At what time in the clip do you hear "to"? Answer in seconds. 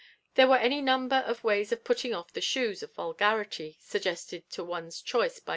4.49-4.63